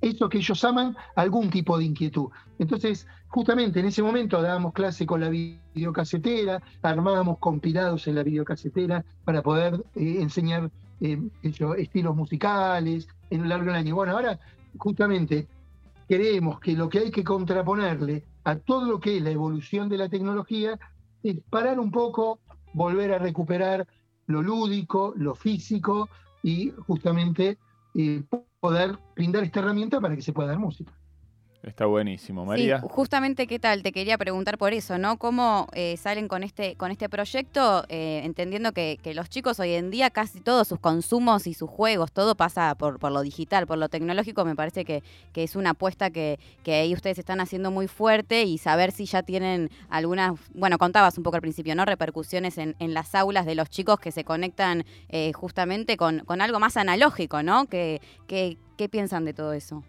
eso 0.00 0.28
que 0.28 0.38
ellos 0.38 0.64
aman, 0.64 0.96
algún 1.16 1.50
tipo 1.50 1.76
de 1.76 1.84
inquietud. 1.84 2.28
Entonces, 2.60 3.06
justamente 3.26 3.80
en 3.80 3.86
ese 3.86 4.00
momento 4.00 4.40
dábamos 4.40 4.72
clase 4.72 5.04
con 5.04 5.20
la 5.20 5.28
videocasetera, 5.28 6.62
armábamos 6.82 7.38
compilados 7.38 8.06
en 8.06 8.14
la 8.14 8.22
videocasetera 8.22 9.04
para 9.24 9.42
poder 9.42 9.84
enseñar 9.96 10.70
estilos 11.00 12.14
musicales 12.14 13.08
en 13.30 13.42
lo 13.42 13.48
largo 13.48 13.66
del 13.66 13.74
año. 13.74 13.96
Bueno, 13.96 14.12
ahora 14.12 14.38
justamente 14.78 15.46
creemos 16.08 16.58
que 16.60 16.72
lo 16.72 16.88
que 16.88 17.00
hay 17.00 17.10
que 17.10 17.24
contraponerle 17.24 18.24
a 18.44 18.56
todo 18.56 18.86
lo 18.86 19.00
que 19.00 19.18
es 19.18 19.22
la 19.22 19.30
evolución 19.30 19.88
de 19.88 19.98
la 19.98 20.08
tecnología 20.08 20.78
es 21.22 21.36
parar 21.50 21.78
un 21.78 21.90
poco, 21.90 22.38
volver 22.72 23.12
a 23.12 23.18
recuperar 23.18 23.86
lo 24.26 24.42
lúdico, 24.42 25.12
lo 25.16 25.34
físico 25.34 26.08
y 26.42 26.70
justamente 26.86 27.58
eh, 27.94 28.22
poder 28.60 28.98
brindar 29.14 29.44
esta 29.44 29.60
herramienta 29.60 30.00
para 30.00 30.16
que 30.16 30.22
se 30.22 30.32
pueda 30.32 30.50
dar 30.50 30.58
música. 30.58 30.92
Está 31.62 31.86
buenísimo, 31.86 32.44
María. 32.44 32.80
Sí, 32.80 32.86
justamente 32.88 33.48
qué 33.48 33.58
tal, 33.58 33.82
te 33.82 33.90
quería 33.90 34.16
preguntar 34.16 34.58
por 34.58 34.72
eso, 34.72 34.96
¿no? 34.96 35.18
¿Cómo 35.18 35.66
eh, 35.72 35.96
salen 35.96 36.28
con 36.28 36.44
este, 36.44 36.76
con 36.76 36.92
este 36.92 37.08
proyecto, 37.08 37.84
eh, 37.88 38.20
entendiendo 38.24 38.70
que, 38.72 38.98
que, 39.02 39.12
los 39.12 39.28
chicos 39.28 39.58
hoy 39.58 39.72
en 39.72 39.90
día 39.90 40.10
casi 40.10 40.40
todos 40.40 40.68
sus 40.68 40.78
consumos 40.78 41.48
y 41.48 41.54
sus 41.54 41.68
juegos, 41.68 42.12
todo 42.12 42.36
pasa 42.36 42.76
por, 42.76 43.00
por 43.00 43.10
lo 43.10 43.22
digital, 43.22 43.66
por 43.66 43.76
lo 43.76 43.88
tecnológico, 43.88 44.44
me 44.44 44.54
parece 44.54 44.84
que, 44.84 45.02
que 45.32 45.42
es 45.42 45.56
una 45.56 45.70
apuesta 45.70 46.10
que, 46.10 46.38
que, 46.62 46.74
ahí 46.74 46.94
ustedes 46.94 47.18
están 47.18 47.40
haciendo 47.40 47.72
muy 47.72 47.88
fuerte 47.88 48.44
y 48.44 48.58
saber 48.58 48.92
si 48.92 49.06
ya 49.06 49.24
tienen 49.24 49.68
algunas, 49.90 50.38
bueno, 50.54 50.78
contabas 50.78 51.18
un 51.18 51.24
poco 51.24 51.36
al 51.36 51.42
principio, 51.42 51.74
¿no? 51.74 51.84
Repercusiones 51.84 52.56
en, 52.58 52.76
en 52.78 52.94
las 52.94 53.16
aulas 53.16 53.46
de 53.46 53.56
los 53.56 53.68
chicos 53.68 53.98
que 53.98 54.12
se 54.12 54.22
conectan 54.22 54.84
eh, 55.08 55.32
justamente 55.32 55.96
con, 55.96 56.20
con, 56.20 56.40
algo 56.40 56.60
más 56.60 56.76
analógico, 56.76 57.42
¿no? 57.42 57.66
¿Qué, 57.66 58.00
qué, 58.28 58.58
qué 58.76 58.88
piensan 58.88 59.24
de 59.24 59.34
todo 59.34 59.52
eso? 59.52 59.82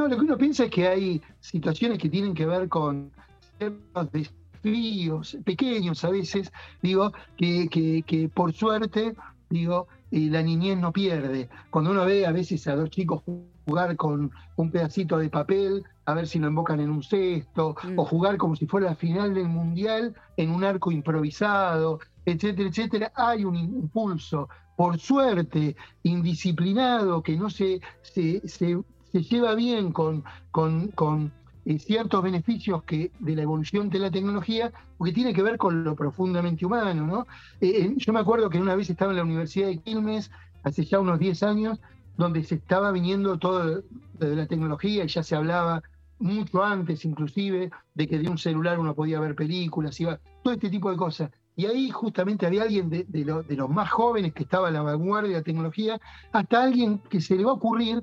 No, 0.00 0.08
lo 0.08 0.16
que 0.16 0.24
uno 0.24 0.38
piensa 0.38 0.64
es 0.64 0.70
que 0.70 0.88
hay 0.88 1.20
situaciones 1.40 1.98
que 1.98 2.08
tienen 2.08 2.32
que 2.32 2.46
ver 2.46 2.70
con 2.70 3.12
ciertos 3.58 4.10
desafíos 4.10 5.36
pequeños 5.44 6.02
a 6.04 6.08
veces, 6.08 6.50
digo, 6.80 7.12
que, 7.36 7.68
que, 7.68 8.02
que 8.06 8.30
por 8.30 8.54
suerte, 8.54 9.14
digo, 9.50 9.88
eh, 10.10 10.28
la 10.30 10.40
niñez 10.40 10.78
no 10.78 10.90
pierde. 10.90 11.50
Cuando 11.68 11.90
uno 11.90 12.06
ve 12.06 12.24
a 12.24 12.32
veces 12.32 12.66
a 12.66 12.76
dos 12.76 12.88
chicos 12.88 13.22
jugar 13.66 13.94
con 13.96 14.30
un 14.56 14.70
pedacito 14.70 15.18
de 15.18 15.28
papel, 15.28 15.84
a 16.06 16.14
ver 16.14 16.26
si 16.26 16.38
lo 16.38 16.48
invocan 16.48 16.80
en 16.80 16.88
un 16.88 17.02
cesto, 17.02 17.76
mm. 17.82 17.98
o 17.98 18.06
jugar 18.06 18.38
como 18.38 18.56
si 18.56 18.64
fuera 18.64 18.86
la 18.86 18.96
final 18.96 19.34
del 19.34 19.48
mundial 19.48 20.14
en 20.38 20.50
un 20.50 20.64
arco 20.64 20.90
improvisado, 20.90 22.00
etcétera, 22.24 22.70
etcétera, 22.70 23.12
hay 23.14 23.44
un 23.44 23.54
impulso, 23.54 24.48
por 24.78 24.98
suerte, 24.98 25.76
indisciplinado, 26.04 27.22
que 27.22 27.36
no 27.36 27.50
se, 27.50 27.82
se, 28.00 28.40
se 28.48 28.78
se 29.12 29.22
lleva 29.22 29.54
bien 29.54 29.92
con, 29.92 30.24
con, 30.50 30.88
con 30.88 31.32
eh, 31.64 31.78
ciertos 31.78 32.22
beneficios 32.22 32.82
que 32.84 33.10
de 33.18 33.36
la 33.36 33.42
evolución 33.42 33.90
de 33.90 33.98
la 33.98 34.10
tecnología, 34.10 34.72
porque 34.96 35.12
tiene 35.12 35.34
que 35.34 35.42
ver 35.42 35.58
con 35.58 35.84
lo 35.84 35.94
profundamente 35.94 36.64
humano, 36.64 37.06
¿no? 37.06 37.26
Eh, 37.60 37.84
eh, 37.84 37.94
yo 37.96 38.12
me 38.12 38.20
acuerdo 38.20 38.48
que 38.48 38.58
una 38.58 38.74
vez 38.74 38.88
estaba 38.88 39.12
en 39.12 39.18
la 39.18 39.24
Universidad 39.24 39.68
de 39.68 39.78
Quilmes, 39.78 40.30
hace 40.62 40.84
ya 40.84 41.00
unos 41.00 41.18
10 41.18 41.42
años, 41.42 41.80
donde 42.16 42.42
se 42.44 42.56
estaba 42.56 42.92
viniendo 42.92 43.38
todo 43.38 43.82
de 44.18 44.36
la 44.36 44.46
tecnología 44.46 45.04
y 45.04 45.08
ya 45.08 45.22
se 45.22 45.36
hablaba 45.36 45.82
mucho 46.18 46.62
antes 46.62 47.04
inclusive 47.06 47.70
de 47.94 48.06
que 48.06 48.18
de 48.18 48.28
un 48.28 48.36
celular 48.36 48.78
uno 48.78 48.94
podía 48.94 49.20
ver 49.20 49.34
películas, 49.34 49.98
iba, 50.00 50.18
todo 50.42 50.54
este 50.54 50.70
tipo 50.70 50.90
de 50.90 50.96
cosas. 50.96 51.30
Y 51.56 51.66
ahí 51.66 51.90
justamente 51.90 52.46
había 52.46 52.62
alguien 52.62 52.88
de, 52.88 53.04
de, 53.08 53.24
lo, 53.24 53.42
de 53.42 53.56
los 53.56 53.68
más 53.68 53.90
jóvenes 53.90 54.32
que 54.32 54.44
estaba 54.44 54.68
a 54.68 54.70
la 54.70 54.82
vanguardia 54.82 55.32
de 55.32 55.38
la 55.38 55.44
tecnología, 55.44 56.00
hasta 56.32 56.62
alguien 56.62 56.98
que 57.10 57.20
se 57.20 57.36
le 57.36 57.44
va 57.44 57.50
a 57.50 57.54
ocurrir 57.54 58.02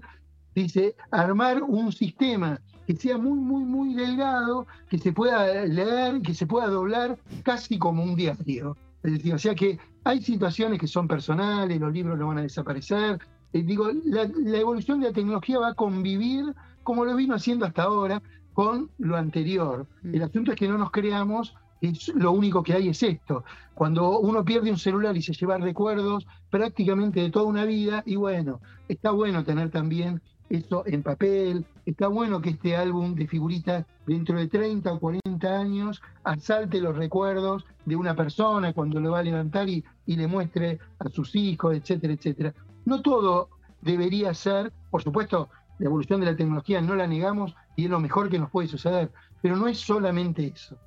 dice, 0.62 0.96
armar 1.12 1.64
un 1.64 1.92
sistema 1.92 2.60
que 2.86 2.96
sea 2.96 3.18
muy, 3.18 3.38
muy, 3.38 3.64
muy 3.64 3.94
delgado, 3.94 4.66
que 4.90 4.98
se 4.98 5.12
pueda 5.12 5.66
leer, 5.66 6.22
que 6.22 6.34
se 6.34 6.48
pueda 6.48 6.68
doblar 6.68 7.18
casi 7.44 7.78
como 7.78 8.04
un 8.04 8.16
diario. 8.16 8.78
Es 9.04 9.14
decir, 9.14 9.34
o 9.34 9.38
sea 9.38 9.56
que 9.56 9.78
hay 10.04 10.22
situaciones 10.22 10.80
que 10.80 10.88
son 10.88 11.08
personales, 11.08 11.80
los 11.80 11.92
libros 11.92 12.18
no 12.18 12.28
van 12.28 12.40
a 12.40 12.44
desaparecer. 12.44 13.20
Eh, 13.54 13.62
digo, 13.64 13.90
la, 14.06 14.30
la, 14.36 14.58
evolución 14.58 15.02
de 15.02 15.08
la 15.08 15.14
tecnología 15.14 15.60
va 15.60 15.70
a 15.70 15.74
convivir, 15.74 16.54
como 16.84 17.06
lo 17.06 17.16
vino 17.16 17.36
haciendo 17.36 17.66
hasta 17.66 17.84
ahora, 17.84 18.22
con 18.54 18.90
lo 18.98 19.18
anterior. 19.18 19.86
Mm. 20.04 20.16
El 20.16 20.24
asunto 20.24 20.52
es 20.52 20.58
que 20.58 20.68
no 20.68 20.78
nos 20.78 20.92
creamos 20.92 21.54
es 21.82 22.08
lo 22.10 22.32
único 22.32 22.64
que 22.64 22.74
hay 22.74 22.90
es 22.90 23.04
esto. 23.04 23.44
Cuando 23.76 24.20
uno 24.20 24.44
pierde 24.44 24.72
un 24.72 24.78
celular 24.78 25.16
y 25.16 25.22
se 25.22 25.34
lleva 25.34 25.58
recuerdos 25.58 26.26
prácticamente 26.50 27.22
de 27.22 27.30
toda 27.30 27.46
una 27.46 27.66
vida, 27.66 28.04
y 28.06 28.16
bueno, 28.16 28.60
está 28.88 29.12
bueno 29.12 29.44
tener 29.44 29.70
también 29.70 30.22
eso 30.50 30.84
en 30.86 31.04
papel. 31.04 31.66
Está 31.86 32.08
bueno 32.08 32.42
que 32.42 32.52
este 32.52 32.76
álbum 32.76 33.16
de 33.16 33.28
figuritas 33.28 33.86
dentro 34.06 34.38
de 34.38 34.48
30 34.48 34.94
o 34.94 35.00
40 35.00 35.60
años 35.60 36.02
asalte 36.24 36.82
los 36.82 36.96
recuerdos 36.96 37.66
de 37.86 37.96
una 37.96 38.16
persona 38.16 38.74
cuando 38.74 39.00
lo 39.00 39.12
va 39.12 39.20
a 39.20 39.24
levantar 39.24 39.70
y, 39.70 39.84
y 40.06 40.16
le 40.16 40.28
muestre 40.28 40.80
a 41.00 41.10
sus 41.10 41.36
hijos, 41.36 41.76
etcétera, 41.76 42.14
etcétera. 42.14 42.54
No 42.86 43.02
todo 43.02 43.50
debería 43.82 44.34
ser, 44.34 44.72
por 44.90 45.04
supuesto, 45.04 45.50
la 45.80 45.86
evolución 45.86 46.20
de 46.20 46.28
la 46.28 46.36
tecnología 46.36 46.82
no 46.82 46.96
la 46.96 47.08
negamos 47.08 47.56
y 47.76 47.86
es 47.86 47.90
lo 47.90 48.00
mejor 48.00 48.30
que 48.30 48.40
nos 48.40 48.50
puede 48.50 48.68
suceder, 48.68 49.12
pero 49.42 49.56
no 49.56 49.68
es 49.68 49.80
solamente 49.80 50.48
eso. 50.48 50.78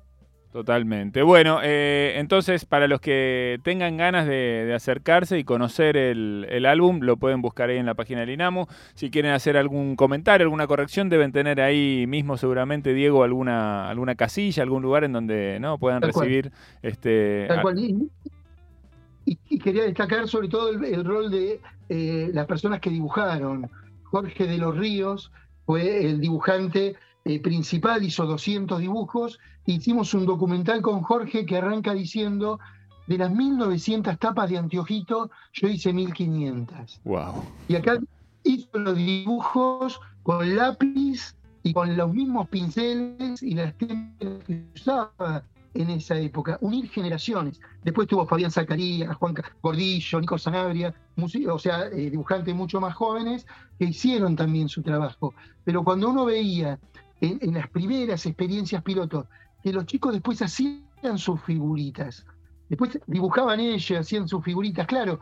Totalmente. 0.51 1.23
Bueno, 1.23 1.59
eh, 1.63 2.13
entonces 2.17 2.65
para 2.65 2.87
los 2.87 2.99
que 2.99 3.59
tengan 3.63 3.95
ganas 3.95 4.27
de, 4.27 4.65
de 4.65 4.73
acercarse 4.73 5.39
y 5.39 5.45
conocer 5.45 5.95
el, 5.95 6.45
el, 6.49 6.65
álbum, 6.65 6.99
lo 7.01 7.15
pueden 7.15 7.41
buscar 7.41 7.69
ahí 7.69 7.77
en 7.77 7.85
la 7.85 7.93
página 7.93 8.19
del 8.19 8.31
INAMU. 8.31 8.67
Si 8.93 9.09
quieren 9.09 9.31
hacer 9.31 9.55
algún 9.55 9.95
comentario, 9.95 10.43
alguna 10.45 10.67
corrección, 10.67 11.07
deben 11.07 11.31
tener 11.31 11.61
ahí 11.61 12.05
mismo 12.05 12.35
seguramente, 12.35 12.93
Diego, 12.93 13.23
alguna, 13.23 13.89
alguna 13.89 14.15
casilla, 14.15 14.63
algún 14.63 14.81
lugar 14.81 15.05
en 15.05 15.13
donde 15.13 15.57
no 15.61 15.77
puedan 15.77 16.01
Tal 16.01 16.11
recibir... 16.13 16.49
Cual. 16.49 16.63
este 16.81 17.45
Tal 17.47 17.61
cual. 17.61 17.79
Y, 17.79 18.09
y, 19.49 19.59
quería 19.59 19.83
destacar 19.83 20.27
sobre 20.27 20.49
todo 20.49 20.71
el, 20.71 20.83
el 20.83 21.05
rol 21.05 21.31
de 21.31 21.61
eh, 21.87 22.29
las 22.33 22.45
personas 22.45 22.81
que 22.81 22.89
dibujaron. 22.89 23.69
Jorge 24.03 24.47
de 24.47 24.57
los 24.57 24.77
Ríos 24.77 25.31
fue 25.65 26.05
el 26.05 26.19
dibujante 26.19 26.95
eh, 27.23 27.39
principal, 27.39 28.03
hizo 28.03 28.25
200 28.25 28.79
dibujos. 28.79 29.39
Hicimos 29.65 30.13
un 30.13 30.25
documental 30.25 30.81
con 30.81 31.01
Jorge 31.01 31.45
que 31.45 31.57
arranca 31.57 31.93
diciendo, 31.93 32.59
de 33.07 33.17
las 33.17 33.31
1900 33.31 34.17
tapas 34.17 34.49
de 34.49 34.57
Antiojito, 34.57 35.29
yo 35.53 35.67
hice 35.67 35.93
1500. 35.93 37.01
Wow. 37.03 37.43
Y 37.67 37.75
acá 37.75 37.99
hizo 38.43 38.79
los 38.79 38.95
dibujos 38.95 39.99
con 40.23 40.55
lápiz 40.55 41.35
y 41.63 41.73
con 41.73 41.95
los 41.95 42.13
mismos 42.13 42.47
pinceles 42.49 43.43
y 43.43 43.53
las 43.53 43.77
técnicas 43.77 44.43
que 44.45 44.63
usaba 44.75 45.43
en 45.73 45.89
esa 45.89 46.17
época, 46.17 46.57
unir 46.61 46.89
generaciones. 46.89 47.59
Después 47.83 48.07
tuvo 48.07 48.25
Fabián 48.25 48.51
Zacarías, 48.51 49.15
Juan 49.15 49.35
Gordillo, 49.61 50.19
Nico 50.19 50.37
Sanabria, 50.37 50.93
o 51.49 51.59
sea, 51.59 51.87
eh, 51.87 52.09
dibujantes 52.09 52.53
mucho 52.53 52.81
más 52.81 52.93
jóvenes 52.95 53.45
que 53.79 53.85
hicieron 53.85 54.35
también 54.35 54.67
su 54.67 54.81
trabajo. 54.81 55.33
Pero 55.63 55.83
cuando 55.83 56.09
uno 56.09 56.25
veía 56.25 56.77
en, 57.21 57.53
las 57.53 57.69
primeras 57.69 58.25
experiencias 58.25 58.83
pilotos, 58.83 59.27
que 59.63 59.71
los 59.71 59.85
chicos 59.85 60.13
después 60.13 60.41
hacían 60.41 61.17
sus 61.17 61.41
figuritas. 61.43 62.25
Después 62.67 62.99
dibujaban 63.05 63.59
ellos, 63.59 63.99
hacían 63.99 64.27
sus 64.27 64.43
figuritas. 64.43 64.87
Claro, 64.87 65.19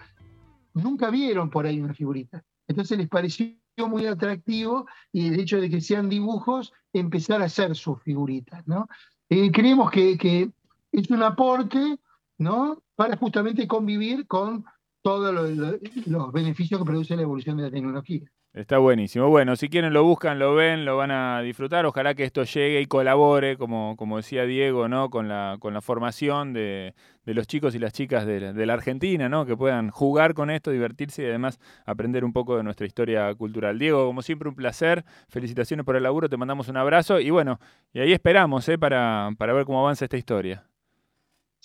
nunca 0.73 1.09
vieron 1.09 1.49
por 1.49 1.65
ahí 1.65 1.79
una 1.79 1.93
figurita. 1.93 2.43
Entonces 2.67 2.97
les 2.97 3.09
pareció 3.09 3.55
muy 3.87 4.05
atractivo 4.05 4.85
y 5.11 5.27
el 5.27 5.39
hecho 5.39 5.59
de 5.59 5.69
que 5.69 5.81
sean 5.81 6.09
dibujos, 6.09 6.73
empezar 6.93 7.41
a 7.41 7.45
hacer 7.45 7.75
sus 7.75 8.01
figuritas. 8.01 8.65
¿no? 8.67 8.87
Eh, 9.29 9.51
creemos 9.51 9.91
que, 9.91 10.51
es 10.91 11.09
un 11.11 11.23
aporte 11.23 11.99
¿no? 12.37 12.81
para 12.95 13.17
justamente 13.17 13.67
convivir 13.67 14.27
con 14.27 14.65
todos 15.01 15.33
los 15.33 16.33
beneficios 16.33 16.79
que 16.79 16.85
produce 16.85 17.15
la 17.15 17.21
evolución 17.23 17.57
de 17.57 17.63
la 17.63 17.71
tecnología. 17.71 18.29
Está 18.59 18.77
buenísimo. 18.77 19.29
Bueno, 19.29 19.55
si 19.55 19.69
quieren 19.69 19.93
lo 19.93 20.03
buscan, 20.03 20.37
lo 20.37 20.53
ven, 20.53 20.83
lo 20.83 20.97
van 20.97 21.11
a 21.11 21.39
disfrutar. 21.41 21.85
Ojalá 21.85 22.13
que 22.13 22.25
esto 22.25 22.43
llegue 22.43 22.81
y 22.81 22.87
colabore, 22.87 23.55
como, 23.55 23.95
como 23.95 24.17
decía 24.17 24.43
Diego, 24.43 24.89
¿no? 24.89 25.09
Con 25.09 25.29
la, 25.29 25.55
con 25.61 25.73
la 25.73 25.79
formación 25.79 26.51
de, 26.51 26.93
de 27.23 27.33
los 27.33 27.47
chicos 27.47 27.73
y 27.73 27.79
las 27.79 27.93
chicas 27.93 28.25
de, 28.25 28.51
de, 28.51 28.65
la 28.65 28.73
Argentina, 28.73 29.29
¿no? 29.29 29.45
Que 29.45 29.55
puedan 29.55 29.91
jugar 29.91 30.33
con 30.33 30.49
esto, 30.49 30.71
divertirse 30.71 31.23
y 31.23 31.27
además 31.27 31.57
aprender 31.85 32.25
un 32.25 32.33
poco 32.33 32.57
de 32.57 32.63
nuestra 32.63 32.85
historia 32.85 33.33
cultural. 33.33 33.79
Diego, 33.79 34.05
como 34.05 34.21
siempre, 34.21 34.49
un 34.49 34.55
placer. 34.55 35.05
Felicitaciones 35.29 35.85
por 35.85 35.95
el 35.95 36.03
laburo, 36.03 36.27
te 36.27 36.35
mandamos 36.35 36.67
un 36.67 36.75
abrazo 36.75 37.21
y 37.21 37.29
bueno, 37.29 37.61
y 37.93 38.01
ahí 38.01 38.11
esperamos, 38.11 38.67
¿eh? 38.67 38.77
Para, 38.77 39.29
para 39.37 39.53
ver 39.53 39.63
cómo 39.63 39.79
avanza 39.79 40.03
esta 40.03 40.17
historia. 40.17 40.68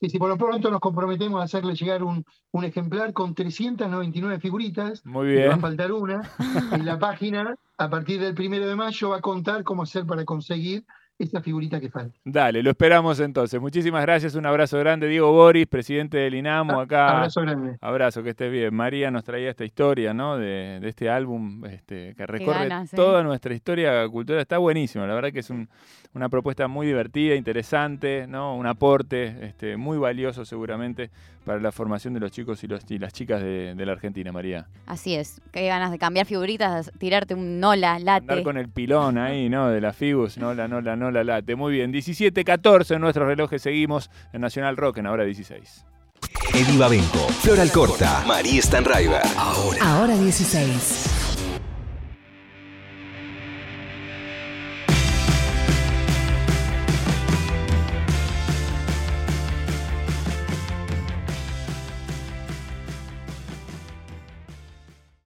Sí, 0.05 0.11
sí, 0.11 0.19
por 0.19 0.29
lo 0.29 0.37
pronto 0.37 0.71
nos 0.71 0.81
comprometemos 0.81 1.41
a 1.41 1.45
hacerle 1.45 1.75
llegar 1.75 2.03
un, 2.03 2.27
un 2.51 2.65
ejemplar 2.65 3.15
con 3.15 3.35
399 3.35 4.39
figuritas. 4.39 5.01
Muy 5.07 5.29
bien. 5.29 5.49
Va 5.49 5.55
a 5.55 5.59
faltar 5.59 5.93
una. 5.93 6.21
en 6.73 6.85
la 6.85 6.99
página, 6.99 7.57
a 7.79 7.89
partir 7.89 8.21
del 8.21 8.35
primero 8.35 8.67
de 8.67 8.77
mayo, 8.77 9.09
va 9.09 9.17
a 9.17 9.21
contar 9.23 9.65
cómo 9.65 9.85
hacer 9.85 10.05
para 10.05 10.27
conseguir 10.27 10.85
esa 11.19 11.41
figurita 11.41 11.81
que 11.81 11.91
falta. 11.91 12.17
Dale, 12.25 12.63
lo 12.63 12.71
esperamos 12.71 13.21
entonces. 13.21 13.61
Muchísimas 13.61 14.03
gracias, 14.03 14.35
un 14.35 14.47
abrazo 14.47 14.79
grande. 14.79 15.07
Diego 15.09 15.33
Boris, 15.33 15.67
presidente 15.67 16.19
del 16.19 16.35
INAMO 16.35 16.81
acá. 16.81 17.17
Abrazo 17.17 17.43
grande. 17.43 17.77
Abrazo, 17.81 18.23
que 18.23 18.31
estés 18.31 18.51
bien. 18.51 18.75
María 18.75 19.11
nos 19.11 19.25
traía 19.25 19.51
esta 19.51 19.65
historia, 19.65 20.13
¿no? 20.13 20.37
De, 20.37 20.81
de 20.81 20.89
este 20.89 21.09
álbum 21.09 21.65
este, 21.67 22.15
que 22.17 22.27
recorre 22.27 22.69
ganas, 22.69 22.93
¿eh? 22.93 22.97
toda 22.97 23.23
nuestra 23.23 23.55
historia 23.55 24.09
cultural. 24.09 24.41
Está 24.43 24.59
buenísimo, 24.59 25.07
la 25.07 25.15
verdad 25.15 25.33
que 25.33 25.41
es 25.41 25.51
un, 25.51 25.69
una 26.15 26.29
propuesta 26.29 26.67
muy 26.69 26.87
divertida, 26.87 27.35
interesante, 27.35 28.27
¿no? 28.27 28.57
Un 28.57 28.67
aporte 28.67 29.47
este, 29.47 29.77
muy 29.77 29.99
valioso 29.99 30.45
seguramente 30.45 31.11
para 31.45 31.61
la 31.61 31.73
formación 31.73 32.15
de 32.15 32.21
los 32.21 32.31
chicos 32.31 32.63
y, 32.65 32.67
los, 32.67 32.83
y 32.89 32.99
las 32.99 33.13
chicas 33.13 33.43
de, 33.43 33.75
de, 33.75 33.87
la 33.87 33.93
Argentina, 33.93 34.33
María. 34.33 34.67
Así 34.87 35.15
es, 35.15 35.41
qué 35.53 35.67
ganas 35.67 35.91
de 35.91 35.99
cambiar 35.99 36.27
figuritas, 36.27 36.91
tirarte 36.99 37.35
un 37.35 37.61
nola, 37.61 37.99
late. 37.99 38.23
Andar 38.23 38.43
con 38.43 38.57
el 38.57 38.69
pilón 38.69 39.19
ahí, 39.19 39.49
¿no? 39.51 39.69
De 39.69 39.81
la 39.81 39.93
Figus, 39.93 40.39
nola, 40.39 40.69
nola, 40.69 40.97
nola, 40.97 41.25
late. 41.25 41.55
Muy 41.55 41.73
bien, 41.73 41.93
17-14 41.93 42.95
en 42.95 43.01
nuestros 43.01 43.27
relojes 43.27 43.63
seguimos 43.63 44.11
en 44.33 44.41
Nacional 44.41 44.77
Rock 44.77 44.99
en 44.99 45.07
ahora 45.07 45.25
16. 45.25 45.85
Eddie 46.55 46.79
Babenco, 46.79 47.19
Flor 47.41 47.61
Alcorta, 47.61 48.25
María 48.27 48.63
Stanraiver. 48.63 49.23
Ahora. 49.37 49.79
Ahora 49.83 50.17
16. 50.17 51.14